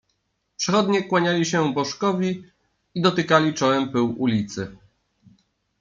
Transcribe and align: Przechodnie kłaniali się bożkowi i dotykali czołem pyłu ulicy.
Przechodnie 0.57 1.03
kłaniali 1.03 1.45
się 1.45 1.73
bożkowi 1.73 2.43
i 2.95 3.01
dotykali 3.01 3.53
czołem 3.53 3.89
pyłu 3.89 4.15
ulicy. 4.17 4.77